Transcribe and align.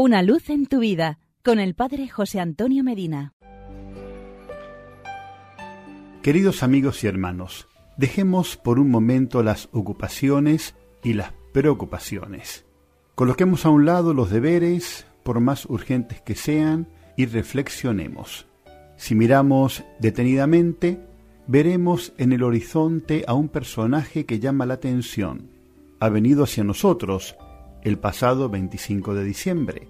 Una 0.00 0.22
luz 0.22 0.48
en 0.48 0.66
tu 0.66 0.78
vida 0.78 1.18
con 1.42 1.58
el 1.58 1.74
Padre 1.74 2.06
José 2.08 2.38
Antonio 2.38 2.84
Medina. 2.84 3.34
Queridos 6.22 6.62
amigos 6.62 7.02
y 7.02 7.08
hermanos, 7.08 7.66
dejemos 7.96 8.56
por 8.56 8.78
un 8.78 8.92
momento 8.92 9.42
las 9.42 9.68
ocupaciones 9.72 10.76
y 11.02 11.14
las 11.14 11.32
preocupaciones. 11.52 12.64
Coloquemos 13.16 13.66
a 13.66 13.70
un 13.70 13.86
lado 13.86 14.14
los 14.14 14.30
deberes, 14.30 15.04
por 15.24 15.40
más 15.40 15.66
urgentes 15.66 16.20
que 16.20 16.36
sean, 16.36 16.86
y 17.16 17.26
reflexionemos. 17.26 18.46
Si 18.96 19.16
miramos 19.16 19.82
detenidamente, 19.98 21.04
veremos 21.48 22.12
en 22.18 22.32
el 22.32 22.44
horizonte 22.44 23.24
a 23.26 23.34
un 23.34 23.48
personaje 23.48 24.26
que 24.26 24.38
llama 24.38 24.64
la 24.64 24.74
atención. 24.74 25.50
Ha 25.98 26.08
venido 26.08 26.44
hacia 26.44 26.62
nosotros 26.62 27.34
el 27.82 27.98
pasado 27.98 28.48
25 28.48 29.14
de 29.14 29.24
diciembre. 29.24 29.88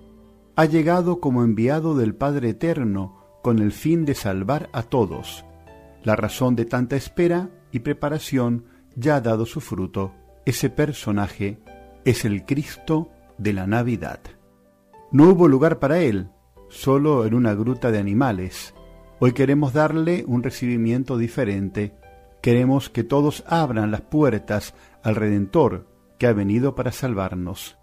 Ha 0.57 0.65
llegado 0.65 1.21
como 1.21 1.45
enviado 1.45 1.97
del 1.97 2.15
Padre 2.15 2.51
Eterno 2.51 3.19
con 3.43 3.61
el 3.61 3.73
fin 3.73 4.05
de 4.05 4.15
salvar 4.15 4.69
a 4.73 4.83
todos. 4.83 5.45
La 6.03 6.17
razón 6.17 6.57
de 6.57 6.65
tanta 6.65 6.97
espera 6.97 7.51
y 7.73 7.81
preparación 7.81 8.65
ya 8.97 9.17
ha 9.17 9.21
dado 9.21 9.47
su 9.47 9.61
fruto. 9.61 10.15
Ese 10.45 10.71
personaje 10.71 11.59
es 12.05 12.25
el 12.25 12.45
Cristo 12.45 13.11
de 13.37 13.53
la 13.53 13.67
Navidad. 13.67 14.21
No 15.13 15.31
hubo 15.31 15.49
lugar 15.49 15.79
para 15.79 16.01
él, 16.01 16.31
solo 16.69 17.25
en 17.25 17.35
una 17.35 17.55
gruta 17.55 17.91
de 17.91 17.99
animales. 17.99 18.75
Hoy 19.21 19.33
queremos 19.33 19.73
darle 19.73 20.25
un 20.27 20.43
recibimiento 20.43 21.17
diferente. 21.17 21.95
Queremos 22.43 22.91
que 22.91 23.05
todos 23.05 23.45
abran 23.47 23.91
las 23.91 24.03
puertas 24.03 24.75
al 25.03 25.17
Redentor 25.17 25.87
que 26.19 26.27
ha 26.27 26.33
venido 26.33 26.75
para 26.75 26.93
salvarnos. 26.93 27.79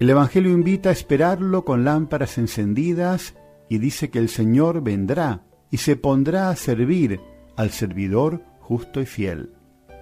El 0.00 0.08
Evangelio 0.08 0.50
invita 0.50 0.88
a 0.88 0.92
esperarlo 0.92 1.66
con 1.66 1.84
lámparas 1.84 2.38
encendidas 2.38 3.34
y 3.68 3.76
dice 3.76 4.08
que 4.08 4.18
el 4.18 4.30
Señor 4.30 4.82
vendrá 4.82 5.44
y 5.70 5.76
se 5.76 5.94
pondrá 5.94 6.48
a 6.48 6.56
servir 6.56 7.20
al 7.54 7.68
servidor 7.68 8.42
justo 8.60 9.02
y 9.02 9.04
fiel. 9.04 9.52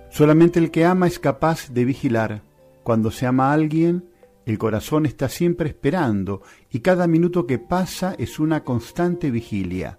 Solamente 0.08 0.60
el 0.60 0.70
que 0.70 0.84
ama 0.84 1.08
es 1.08 1.18
capaz 1.18 1.70
de 1.70 1.84
vigilar. 1.84 2.44
Cuando 2.84 3.10
se 3.10 3.26
ama 3.26 3.50
a 3.50 3.54
alguien, 3.54 4.08
el 4.46 4.56
corazón 4.56 5.04
está 5.04 5.28
siempre 5.28 5.70
esperando 5.70 6.42
y 6.70 6.78
cada 6.78 7.08
minuto 7.08 7.48
que 7.48 7.58
pasa 7.58 8.14
es 8.18 8.38
una 8.38 8.62
constante 8.62 9.32
vigilia. 9.32 9.98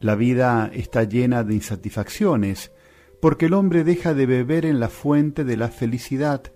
La 0.00 0.14
vida 0.14 0.70
está 0.72 1.04
llena 1.04 1.44
de 1.44 1.52
insatisfacciones 1.52 2.72
porque 3.20 3.44
el 3.44 3.52
hombre 3.52 3.84
deja 3.84 4.14
de 4.14 4.24
beber 4.24 4.64
en 4.64 4.80
la 4.80 4.88
fuente 4.88 5.44
de 5.44 5.58
la 5.58 5.68
felicidad, 5.68 6.50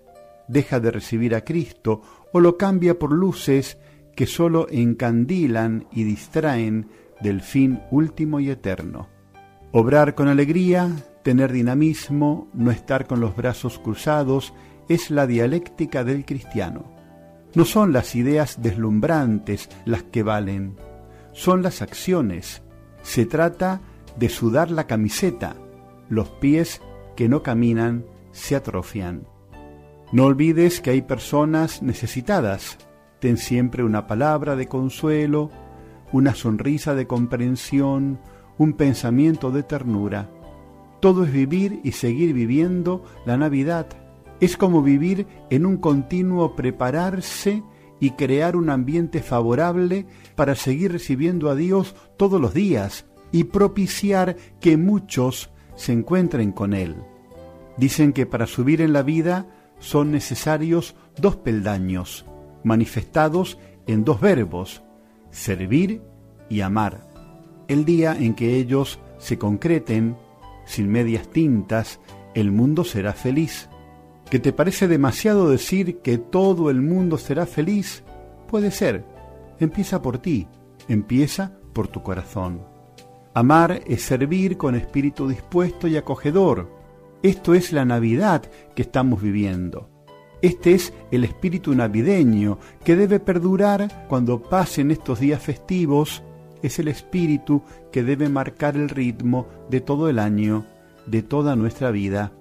deja 0.47 0.79
de 0.79 0.91
recibir 0.91 1.35
a 1.35 1.41
Cristo 1.41 2.01
o 2.31 2.39
lo 2.39 2.57
cambia 2.57 2.97
por 2.97 3.11
luces 3.11 3.77
que 4.15 4.27
sólo 4.27 4.67
encandilan 4.69 5.87
y 5.91 6.03
distraen 6.03 6.89
del 7.21 7.41
fin 7.41 7.81
último 7.91 8.39
y 8.39 8.49
eterno. 8.49 9.09
Obrar 9.71 10.13
con 10.13 10.27
alegría, 10.27 10.89
tener 11.23 11.51
dinamismo, 11.51 12.49
no 12.53 12.69
estar 12.69 13.07
con 13.07 13.19
los 13.19 13.35
brazos 13.35 13.79
cruzados, 13.79 14.53
es 14.89 15.09
la 15.09 15.25
dialéctica 15.25 16.03
del 16.03 16.25
cristiano. 16.25 16.91
No 17.55 17.65
son 17.65 17.93
las 17.93 18.15
ideas 18.15 18.61
deslumbrantes 18.61 19.69
las 19.85 20.03
que 20.03 20.23
valen, 20.23 20.75
son 21.31 21.63
las 21.63 21.81
acciones. 21.81 22.61
Se 23.01 23.25
trata 23.25 23.81
de 24.17 24.29
sudar 24.29 24.69
la 24.71 24.85
camiseta, 24.85 25.55
los 26.09 26.29
pies 26.29 26.81
que 27.15 27.29
no 27.29 27.41
caminan 27.43 28.05
se 28.31 28.55
atrofian. 28.55 29.27
No 30.13 30.25
olvides 30.25 30.79
que 30.79 30.91
hay 30.91 31.01
personas 31.01 31.81
necesitadas. 31.81 32.77
Ten 33.17 33.37
siempre 33.37 33.83
una 33.83 34.05
palabra 34.05 34.55
de 34.55 34.67
consuelo, 34.67 35.49
una 36.11 36.35
sonrisa 36.35 36.93
de 36.93 37.07
comprensión, 37.07 38.19
un 38.59 38.73
pensamiento 38.73 39.49
de 39.49 39.63
ternura. 39.63 40.29
Todo 40.99 41.23
es 41.23 41.33
vivir 41.33 41.79
y 41.83 41.93
seguir 41.93 42.35
viviendo 42.35 43.03
la 43.25 43.37
Navidad. 43.37 43.87
Es 44.39 44.55
como 44.55 44.83
vivir 44.83 45.25
en 45.49 45.65
un 45.65 45.77
continuo 45.77 46.55
prepararse 46.55 47.63
y 47.99 48.11
crear 48.11 48.55
un 48.55 48.69
ambiente 48.69 49.23
favorable 49.23 50.05
para 50.35 50.53
seguir 50.53 50.91
recibiendo 50.91 51.49
a 51.49 51.55
Dios 51.55 51.95
todos 52.17 52.39
los 52.39 52.53
días 52.53 53.07
y 53.31 53.45
propiciar 53.45 54.37
que 54.59 54.77
muchos 54.77 55.49
se 55.75 55.91
encuentren 55.91 56.51
con 56.51 56.75
Él. 56.75 56.97
Dicen 57.77 58.13
que 58.13 58.27
para 58.27 58.45
subir 58.45 58.79
en 58.79 58.93
la 58.93 59.01
vida 59.01 59.47
son 59.83 60.11
necesarios 60.11 60.95
dos 61.17 61.35
peldaños, 61.35 62.25
manifestados 62.63 63.59
en 63.85 64.05
dos 64.05 64.21
verbos, 64.21 64.81
servir 65.29 66.01
y 66.47 66.61
amar. 66.61 67.05
El 67.67 67.83
día 67.83 68.15
en 68.17 68.33
que 68.33 68.55
ellos 68.55 68.99
se 69.17 69.37
concreten, 69.37 70.15
sin 70.65 70.89
medias 70.89 71.27
tintas, 71.27 71.99
el 72.33 72.49
mundo 72.51 72.85
será 72.85 73.11
feliz. 73.11 73.67
¿Que 74.29 74.39
te 74.39 74.53
parece 74.53 74.87
demasiado 74.87 75.49
decir 75.49 75.99
que 75.99 76.17
todo 76.17 76.69
el 76.69 76.81
mundo 76.81 77.17
será 77.17 77.45
feliz? 77.45 78.05
Puede 78.47 78.71
ser. 78.71 79.05
Empieza 79.59 80.01
por 80.01 80.17
ti, 80.17 80.47
empieza 80.87 81.57
por 81.73 81.89
tu 81.89 82.01
corazón. 82.03 82.65
Amar 83.33 83.81
es 83.85 84.01
servir 84.01 84.55
con 84.55 84.75
espíritu 84.75 85.27
dispuesto 85.27 85.89
y 85.89 85.97
acogedor, 85.97 86.69
esto 87.23 87.53
es 87.53 87.71
la 87.71 87.85
Navidad 87.85 88.43
que 88.75 88.81
estamos 88.81 89.21
viviendo. 89.21 89.89
Este 90.41 90.73
es 90.73 90.93
el 91.09 91.23
espíritu 91.23 91.73
navideño 91.73 92.59
que 92.83 92.97
debe 92.97 93.21
perdurar 93.21 94.05
cuando 94.09 94.43
pasen 94.43 94.91
estos 94.91 95.21
días 95.21 95.41
festivos. 95.41 96.21
Es 96.61 96.79
el 96.79 96.89
espíritu 96.89 97.63
que 97.93 98.03
debe 98.03 98.27
marcar 98.27 98.75
el 98.75 98.89
ritmo 98.89 99.47
de 99.69 99.79
todo 99.79 100.09
el 100.09 100.19
año, 100.19 100.65
de 101.05 101.23
toda 101.23 101.55
nuestra 101.55 101.91
vida. 101.91 102.33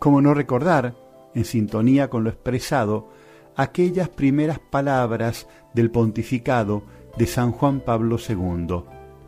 ¿Cómo 0.00 0.20
no 0.20 0.34
recordar, 0.34 0.96
en 1.36 1.44
sintonía 1.44 2.10
con 2.10 2.24
lo 2.24 2.30
expresado, 2.30 3.10
aquellas 3.54 4.08
primeras 4.08 4.58
palabras 4.58 5.46
del 5.72 5.92
pontificado 5.92 6.82
de 7.16 7.26
San 7.26 7.52
Juan 7.52 7.78
Pablo 7.78 8.16
II? 8.18 8.82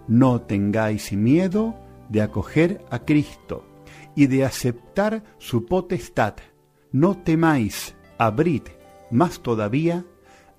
No 0.08 0.40
tengáis 0.40 1.12
miedo 1.12 1.76
de 2.08 2.20
acoger 2.20 2.84
a 2.90 2.98
Cristo 2.98 3.71
y 4.14 4.26
de 4.26 4.44
aceptar 4.44 5.22
su 5.38 5.66
potestad. 5.66 6.34
No 6.92 7.16
temáis, 7.16 7.96
abrid 8.18 8.62
más 9.10 9.40
todavía, 9.40 10.04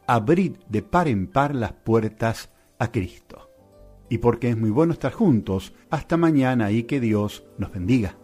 abrid 0.07 0.53
de 0.69 0.81
par 0.81 1.07
en 1.07 1.27
par 1.27 1.55
las 1.55 1.73
puertas 1.73 2.51
a 2.79 2.91
Cristo. 2.91 3.49
Y 4.09 4.19
porque 4.19 4.49
es 4.49 4.57
muy 4.57 4.69
bueno 4.69 4.93
estar 4.93 5.11
juntos, 5.11 5.73
hasta 5.89 6.17
mañana 6.17 6.71
y 6.71 6.83
que 6.83 6.99
Dios 6.99 7.43
nos 7.57 7.71
bendiga. 7.71 8.17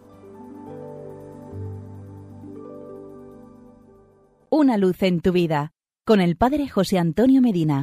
Una 4.50 4.76
luz 4.76 5.02
en 5.02 5.20
tu 5.20 5.32
vida, 5.32 5.72
con 6.04 6.20
el 6.20 6.36
Padre 6.36 6.68
José 6.68 6.98
Antonio 6.98 7.40
Medina. 7.40 7.78